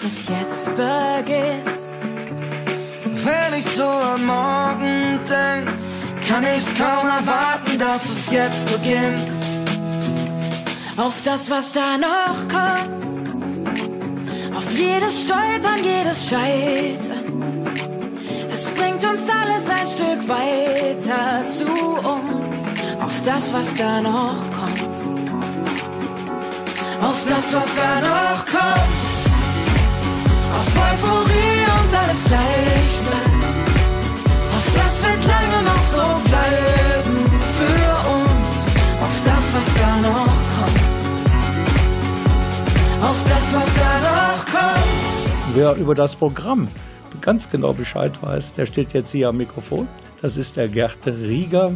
[0.00, 1.80] Dass es jetzt beginnt.
[3.24, 5.72] Wenn ich so an morgen denk,
[6.24, 9.28] kann ich's kaum erwarten, dass es jetzt beginnt.
[10.96, 13.02] Auf das, was da noch kommt.
[14.56, 17.66] Auf jedes Stolpern, jedes Scheitern.
[18.52, 22.68] Es bringt uns alles ein Stück weiter zu uns.
[23.00, 24.82] Auf das, was da noch kommt.
[27.02, 29.07] Auf das, was da noch kommt.
[31.00, 33.22] Euphorie und alles leichter.
[34.56, 37.16] Auf das wird lange noch so bleiben
[37.58, 38.48] für uns.
[39.00, 40.88] Auf das, was da noch kommt.
[43.02, 45.54] Auf das, was da noch kommt.
[45.54, 46.68] Wer über das Programm
[47.20, 49.88] ganz genau Bescheid weiß, der steht jetzt hier am Mikrofon.
[50.22, 51.72] Das ist der Gerd Rieger.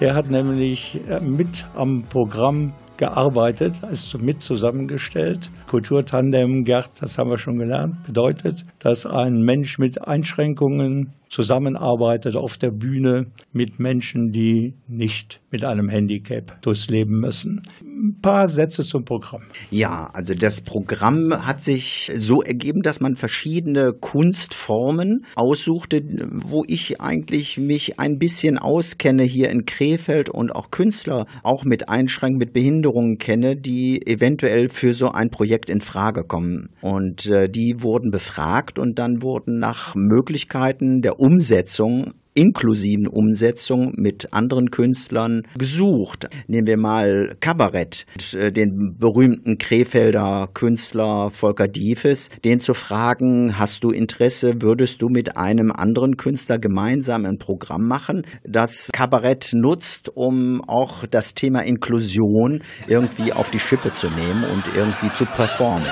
[0.00, 5.50] Der hat nämlich äh, mit am Programm gearbeitet, ist mit zusammengestellt.
[5.68, 12.56] Kulturtandem, Gerd, das haben wir schon gelernt, bedeutet, dass ein Mensch mit Einschränkungen zusammenarbeitet auf
[12.56, 17.62] der Bühne mit Menschen, die nicht mit einem Handicap durchs Leben müssen.
[18.06, 19.42] Ein paar Sätze zum Programm.
[19.72, 26.02] Ja, also das Programm hat sich so ergeben, dass man verschiedene Kunstformen aussuchte,
[26.46, 31.88] wo ich eigentlich mich ein bisschen auskenne hier in Krefeld und auch Künstler auch mit
[31.88, 36.68] Einschränkungen, mit Behinderungen kenne, die eventuell für so ein Projekt in Frage kommen.
[36.82, 44.32] Und äh, die wurden befragt und dann wurden nach Möglichkeiten der Umsetzung inklusiven Umsetzung mit
[44.32, 46.28] anderen Künstlern gesucht.
[46.46, 53.88] Nehmen wir mal Kabarett, den berühmten Krefelder Künstler Volker Diefes, den zu fragen, hast du
[53.88, 60.60] Interesse, würdest du mit einem anderen Künstler gemeinsam ein Programm machen, das Kabarett nutzt, um
[60.66, 65.86] auch das Thema Inklusion irgendwie auf die Schippe zu nehmen und irgendwie zu performen.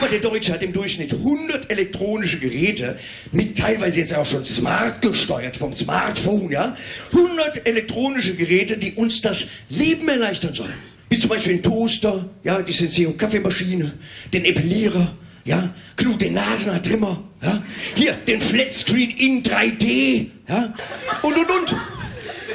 [0.00, 2.98] Mal, der Deutsche hat im Durchschnitt 100 elektronische Geräte,
[3.32, 6.76] mit teilweise jetzt auch schon smart gesteuert vom Smartphone, ja?
[7.12, 10.74] 100 elektronische Geräte, die uns das Leben erleichtern sollen.
[11.08, 13.94] Wie zum Beispiel den Toaster, ja, die Senseo Kaffeemaschine,
[14.32, 17.62] den Epilierer, ja, Knut den Nasenhaartrimmer, ja,
[17.94, 20.74] hier den Flatscreen in 3D, ja,
[21.22, 21.76] und und und.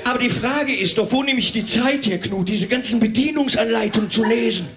[0.04, 4.12] Aber die Frage ist doch, wo nehme ich die Zeit her, Knut, diese ganzen Bedienungsanleitungen
[4.12, 4.68] zu lesen?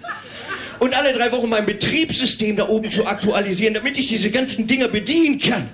[0.79, 4.87] Und alle drei Wochen mein Betriebssystem da oben zu aktualisieren, damit ich diese ganzen Dinger
[4.87, 5.69] bedienen kann.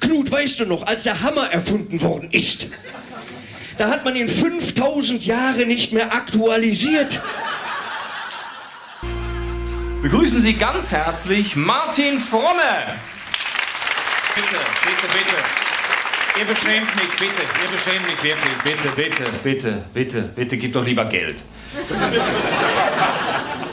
[0.00, 2.66] Knut, weißt du noch, als der Hammer erfunden worden ist,
[3.78, 7.20] da hat man ihn 5000 Jahre nicht mehr aktualisiert.
[10.02, 12.96] Begrüßen Sie ganz herzlich Martin Fromme.
[14.34, 15.36] Bitte, bitte, bitte.
[16.38, 17.42] Ihr beschämt mich, bitte.
[17.62, 18.54] Ihr beschämt mich wirklich.
[18.64, 21.36] Bitte, bitte, bitte, bitte, bitte, gib doch lieber Geld.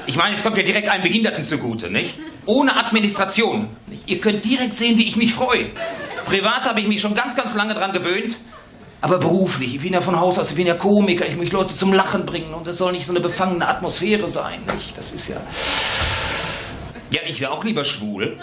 [0.08, 2.18] Ich meine, es kommt ja direkt einem Behinderten zugute, nicht?
[2.46, 3.68] Ohne Administration.
[4.06, 5.70] Ihr könnt direkt sehen, wie ich mich freue.
[6.26, 8.38] Privat habe ich mich schon ganz, ganz lange dran gewöhnt.
[9.02, 11.74] Aber beruflich, ich bin ja von Haus aus, ich bin ja Komiker, ich möchte Leute
[11.74, 14.98] zum Lachen bringen und es soll nicht so eine befangene Atmosphäre sein, nicht?
[14.98, 15.38] Das ist ja.
[17.12, 18.38] Ja, ich wäre auch lieber schwul.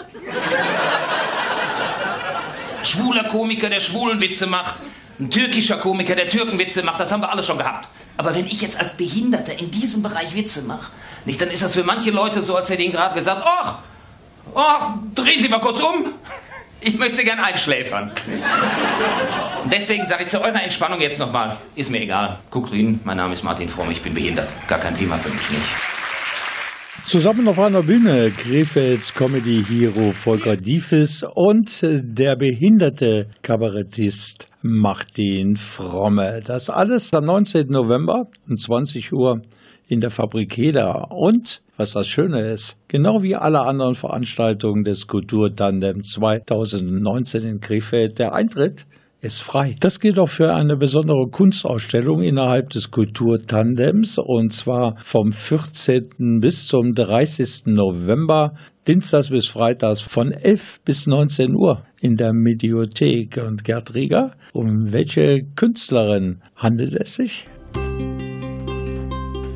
[2.83, 4.75] Schwuler Komiker, der schwulen Witze macht.
[5.19, 7.89] Ein türkischer Komiker, der Türkenwitze macht, das haben wir alle schon gehabt.
[8.17, 10.91] Aber wenn ich jetzt als Behinderter in diesem Bereich Witze mache,
[11.25, 13.79] nicht, dann ist das für manche Leute so, als hätte ihnen gerade gesagt, ach,
[14.55, 16.13] ach, drehen Sie mal kurz um.
[16.81, 18.11] Ich möchte Sie gern einschläfern.
[19.71, 22.37] Deswegen sage ich zu eurer Entspannung jetzt nochmal, ist mir egal.
[22.51, 24.49] Guckt hin, mein Name ist Martin Fromm, ich bin behindert.
[24.67, 25.63] Gar kein Thema für mich nicht.
[27.05, 36.41] Zusammen auf einer Bühne Krefelds Comedy Hero Volker Diefes und der behinderte Kabarettist Martin Fromme.
[36.43, 37.67] Das alles am 19.
[37.67, 39.41] November um 20 Uhr
[39.87, 41.07] in der Fabrikeda.
[41.09, 48.19] Und, was das Schöne ist, genau wie alle anderen Veranstaltungen des Kulturtandem 2019 in Krefeld,
[48.19, 48.85] der Eintritt
[49.25, 49.75] ist frei.
[49.79, 56.39] Das gilt auch für eine besondere Kunstausstellung innerhalb des Kulturtandems und zwar vom 14.
[56.39, 57.65] bis zum 30.
[57.65, 58.53] November,
[58.87, 63.37] Dienstags bis Freitags von 11 bis 19 Uhr in der Mediothek.
[63.43, 67.47] Und Gerd Rieger, um welche Künstlerin handelt es sich?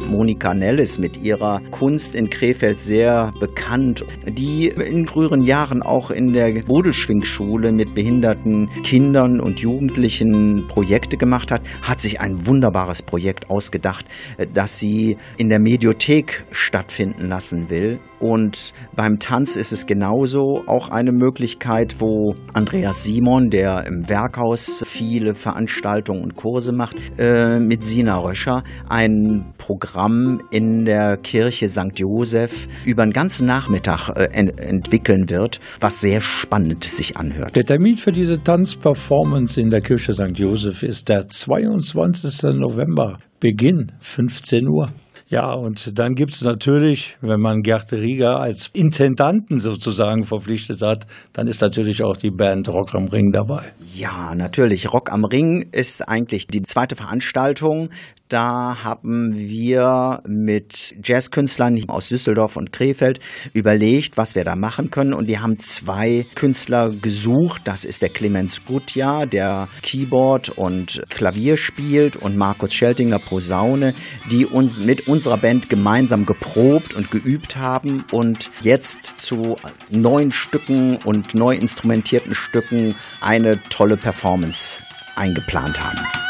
[0.10, 6.34] Monika Nellis mit ihrer Kunst in Krefeld sehr bekannt, die in früheren Jahren auch in
[6.34, 13.52] der Bodelschwingschule mit behinderten Kindern und Jugendlichen Projekte gemacht hat, hat sich ein wunderbares Projekt
[13.52, 14.06] ausgedacht,
[14.54, 18.00] das sie in der Mediothek stattfinden lassen will.
[18.20, 24.84] Und beim Tanz ist es genauso auch eine Möglichkeit, wo Andreas Simon, der im Werkhaus
[24.86, 31.68] viele Veranstaltungen und Kurse macht, äh, mit Sina Röscher ein Programm Programm in der Kirche
[31.68, 32.00] St.
[32.00, 37.58] Josef über den ganzen Nachmittag äh, ent entwickeln wird, was sehr spannend sich anhört.
[37.58, 40.40] Der Termin für diese Tanzperformance in der Kirche St.
[40.40, 42.44] Josef ist der 22.
[42.54, 44.94] November, Beginn 15 Uhr.
[45.28, 51.06] Ja, und dann gibt es natürlich, wenn man Gerd Rieger als Intendanten sozusagen verpflichtet hat,
[51.34, 53.62] dann ist natürlich auch die Band Rock am Ring dabei.
[53.94, 54.92] Ja, natürlich.
[54.92, 57.90] Rock am Ring ist eigentlich die zweite Veranstaltung
[58.30, 63.20] da haben wir mit Jazzkünstlern aus Düsseldorf und Krefeld
[63.54, 65.14] überlegt, was wir da machen können.
[65.14, 67.64] Und wir haben zwei Künstler gesucht.
[67.66, 73.96] Das ist der Clemens Gutjahr, der Keyboard und Klavier spielt und Markus Scheltinger Posaune,
[74.32, 79.56] die uns mit unserer Band gemeinsam geprobt und geübt haben und jetzt zu
[79.90, 84.82] neuen Stücken und neu instrumentierten Stücken eine tolle Performance
[85.16, 86.29] eingeplant haben.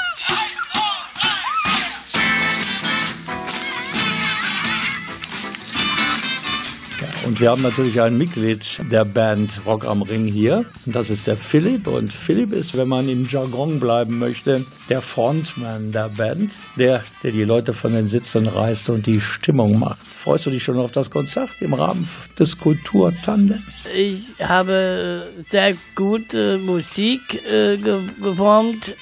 [7.29, 10.65] Und wir haben natürlich ein Mitglied der Band Rock am Ring hier.
[10.87, 11.85] Und das ist der Philipp.
[11.85, 17.31] Und Philipp ist, wenn man im Jargon bleiben möchte, der Frontman der Band, der, der
[17.31, 20.01] die Leute von den Sitzen reißt und die Stimmung macht.
[20.01, 22.09] Freust du dich schon auf das Konzert im Rahmen
[22.39, 23.85] des Kulturtandems?
[23.95, 28.95] Ich habe sehr gute Musik äh, geformt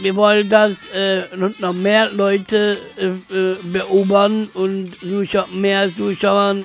[0.00, 1.24] wir wollen, dass äh,
[1.58, 4.92] noch mehr Leute äh, äh beobachten und
[5.56, 6.56] mehr Zuschauer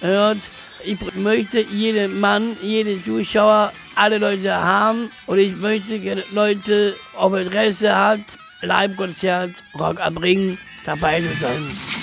[0.00, 0.38] hört.
[0.84, 7.94] Ich möchte jeden Mann, jeden Zuschauer, alle Leute haben und ich möchte Leute, ob Interesse
[7.94, 8.20] hat,
[8.62, 10.16] Live-Konzert, Rock am
[10.84, 11.99] dabei zu sein.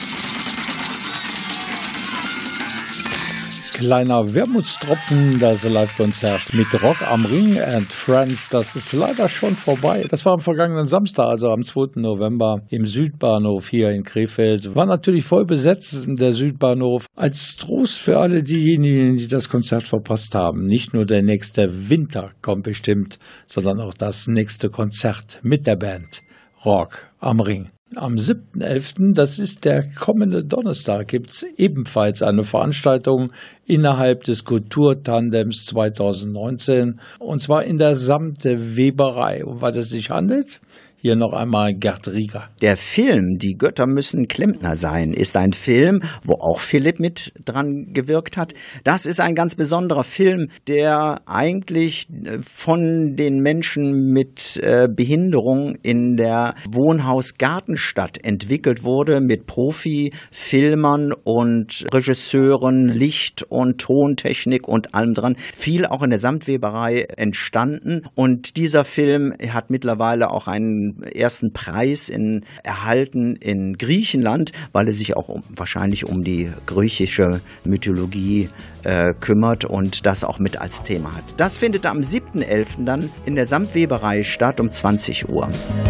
[3.77, 8.49] Kleiner Wermutstropfen, das Live-Konzert mit Rock am Ring and Friends.
[8.49, 10.03] Das ist leider schon vorbei.
[10.09, 12.01] Das war am vergangenen Samstag, also am 2.
[12.01, 14.73] November im Südbahnhof hier in Krefeld.
[14.75, 17.05] War natürlich voll besetzt, der Südbahnhof.
[17.15, 20.65] Als Trost für alle diejenigen, die das Konzert verpasst haben.
[20.65, 26.23] Nicht nur der nächste Winter kommt bestimmt, sondern auch das nächste Konzert mit der Band
[26.65, 27.69] Rock am Ring.
[27.95, 33.31] Am 7.11., das ist der kommende Donnerstag, gibt es ebenfalls eine Veranstaltung
[33.65, 39.45] innerhalb des Kulturtandems 2019 und zwar in der Samte Weberei.
[39.45, 40.59] Um was es sich handelt?
[40.99, 42.49] Hier noch einmal Gerd Rieger.
[42.63, 47.93] Der Film Die Götter müssen Klempner sein ist ein Film, wo auch Philipp mit dran
[47.93, 48.55] gewirkt hat.
[48.83, 55.75] Das ist ein ganz besonderer Film, der eigentlich äh, von den Menschen mit äh, Behinderung
[55.83, 65.35] in der Wohnhaus-Gartenstadt entwickelt wurde mit Profi-Filmern und Regisseuren, Licht- und Tontechnik und allem dran.
[65.35, 72.09] Viel auch in der Samtweberei entstanden und dieser Film hat mittlerweile auch einen ersten Preis
[72.09, 78.49] in, erhalten in Griechenland, weil er sich auch um, wahrscheinlich um die griechische Mythologie
[78.83, 81.23] äh, kümmert und das auch mit als Thema hat.
[81.37, 82.85] Das findet am 7.11.
[82.85, 85.49] dann in der Samtweberei statt um 20 Uhr.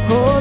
[0.10, 0.38] Oh,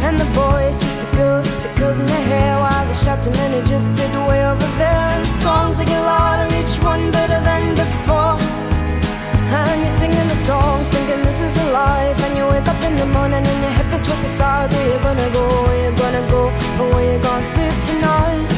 [0.00, 2.22] the the and the the the boys just the girls with the girls in their
[2.22, 5.04] hair while the shouting men who just sit way over there.
[5.14, 8.38] And the songs they get louder, each one better than before.
[9.50, 12.18] And you're singing the songs, thinking this is a life.
[12.26, 14.72] And you wake up in the morning and your hip is twisted sides.
[14.72, 15.44] Where you gonna go?
[15.66, 16.42] Where you gonna go?
[16.80, 18.48] Or where you gonna sleep tonight?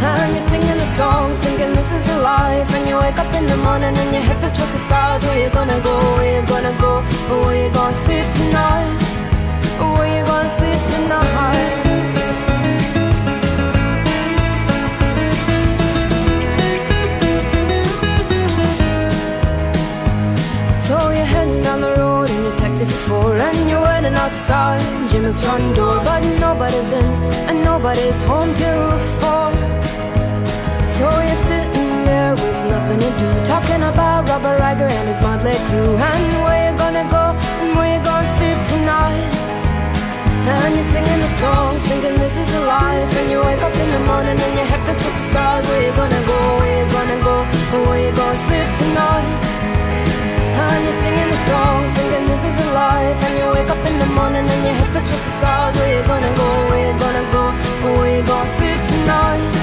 [0.00, 2.74] And you're singing the songs, thinking this is a life.
[2.74, 5.24] And you wake up in the morning and your hip is twisted sides.
[5.24, 5.98] Where you gonna go?
[6.16, 7.02] Where you gonna go?
[7.30, 9.07] Or where you gonna sleep tonight?
[25.10, 27.04] Jim's front door but nobody's in
[27.48, 29.52] and nobody's home till four.
[30.86, 35.56] So you're sitting there with nothing to do talking about Robert Riger and his motley
[35.68, 37.17] crew and where you gonna go
[40.48, 43.88] and you're singing the songs thinking this is a life and you wake up in
[43.96, 47.18] the morning and your head feels the stars where you gonna go where you gonna
[47.28, 47.36] go
[47.86, 49.48] where you gonna sleep tonight
[50.58, 53.18] and you're singing the song, thinking this is a life.
[53.26, 55.76] And you wake up in the morning and your head feels with the stars.
[55.76, 56.48] Where you gonna go?
[56.70, 57.44] Where you gonna go?
[57.98, 59.54] Where you gonna sleep tonight?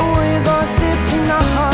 [0.00, 1.73] Where you gonna sleep tonight?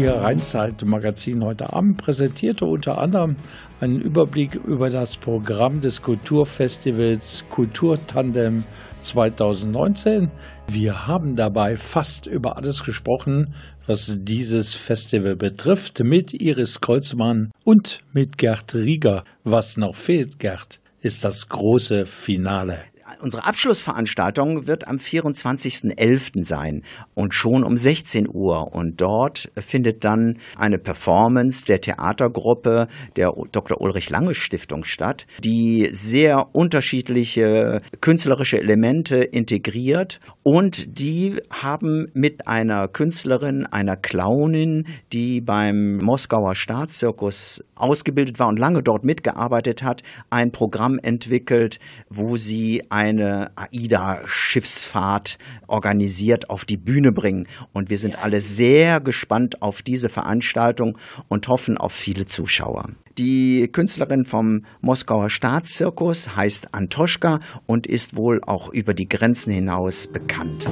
[0.00, 3.36] Ihr Rheinzeit-Magazin heute Abend präsentierte unter anderem
[3.82, 8.64] einen Überblick über das Programm des Kulturfestivals Kulturtandem
[9.02, 10.30] 2019.
[10.68, 13.52] Wir haben dabei fast über alles gesprochen,
[13.86, 19.24] was dieses Festival betrifft, mit Iris Kreuzmann und mit Gerd Rieger.
[19.44, 22.89] Was noch fehlt, Gerd, ist das große Finale.
[23.20, 26.42] Unsere Abschlussveranstaltung wird am 24.11.
[26.42, 26.82] sein
[27.14, 28.74] und schon um 16 Uhr.
[28.74, 33.80] Und dort findet dann eine Performance der Theatergruppe der Dr.
[33.80, 40.20] Ulrich Lange Stiftung statt, die sehr unterschiedliche künstlerische Elemente integriert.
[40.42, 48.58] Und die haben mit einer Künstlerin, einer Clownin, die beim Moskauer Staatszirkus ausgebildet war und
[48.58, 57.12] lange dort mitgearbeitet hat, ein Programm entwickelt, wo sie eine AIDA-Schiffsfahrt organisiert auf die Bühne
[57.12, 57.46] bringen.
[57.72, 60.96] Und wir sind alle sehr gespannt auf diese Veranstaltung
[61.28, 62.90] und hoffen auf viele Zuschauer.
[63.18, 70.06] Die Künstlerin vom Moskauer Staatszirkus heißt Antoschka und ist wohl auch über die Grenzen hinaus
[70.06, 70.66] bekannt.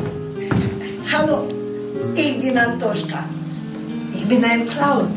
[1.13, 1.47] Hallo,
[2.15, 3.25] ich bin Antoschka.
[4.15, 5.09] Ich bin ein Clown.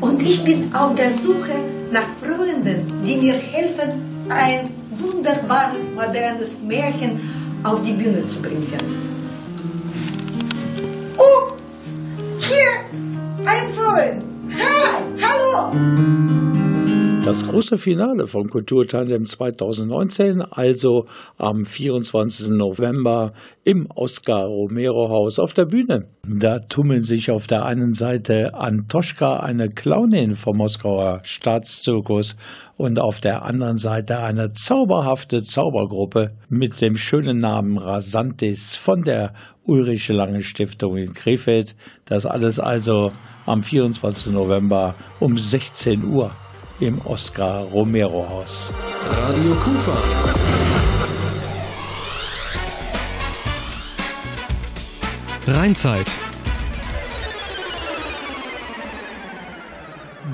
[0.00, 1.54] Und ich bin auf der Suche
[1.90, 3.92] nach Freunden, die mir helfen,
[4.28, 4.75] ein
[5.16, 7.20] wunderbares, modernes Märchen
[7.62, 8.66] auf die Bühne zu bringen.
[11.16, 11.52] Oh,
[17.26, 21.06] Das große Finale von Kulturtandem 2019, also
[21.38, 22.50] am 24.
[22.50, 23.32] November
[23.64, 26.06] im Oskar Romero Haus auf der Bühne.
[26.24, 32.36] Da tummeln sich auf der einen Seite Antoschka, eine Clownin vom Moskauer Staatszirkus,
[32.76, 39.34] und auf der anderen Seite eine zauberhafte Zaubergruppe mit dem schönen Namen Rasantis von der
[39.64, 41.74] Ulrich Lange Stiftung in Krefeld.
[42.04, 43.10] Das alles also
[43.46, 44.32] am 24.
[44.32, 46.30] November um 16 Uhr
[46.80, 48.72] im Oskar Romero Haus.
[49.10, 49.96] Radio Kufa.
[55.46, 56.06] Rheinzeit.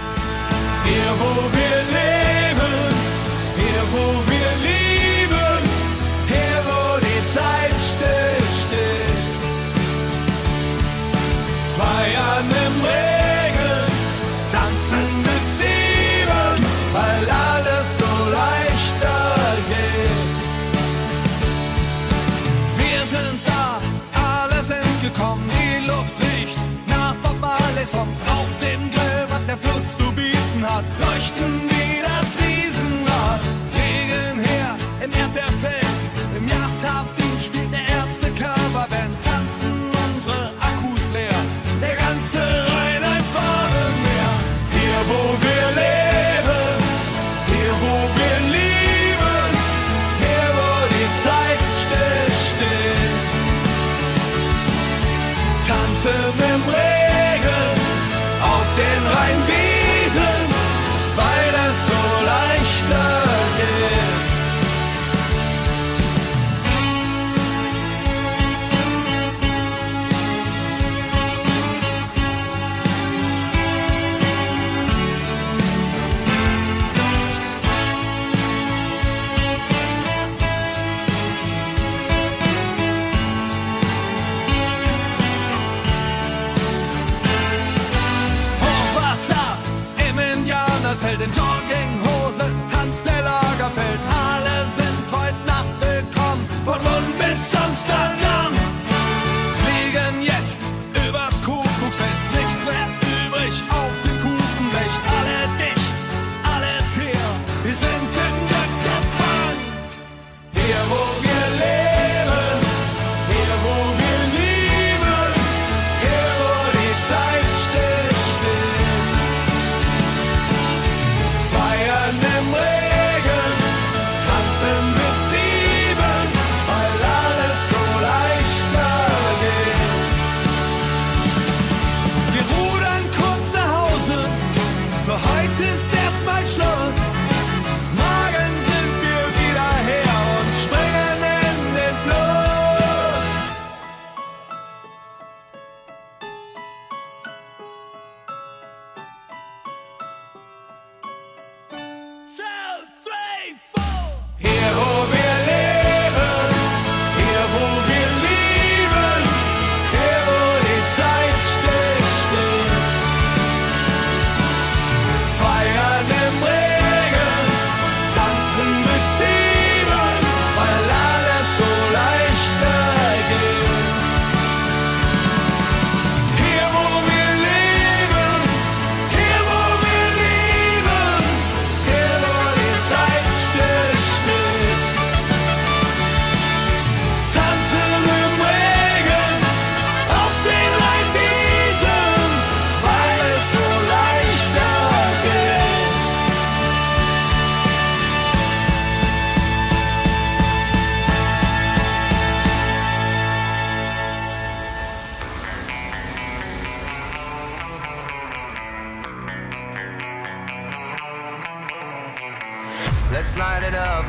[91.35, 91.70] dog.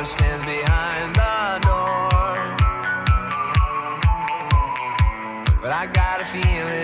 [0.00, 2.40] what stands behind the door.
[5.60, 6.79] But I got a feeling.